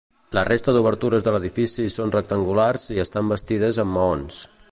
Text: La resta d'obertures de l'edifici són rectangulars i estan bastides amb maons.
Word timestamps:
La 0.35 0.43
resta 0.45 0.73
d'obertures 0.77 1.25
de 1.27 1.33
l'edifici 1.35 1.85
són 1.97 2.15
rectangulars 2.17 2.89
i 2.97 2.99
estan 3.05 3.31
bastides 3.35 3.83
amb 3.85 3.97
maons. 3.99 4.43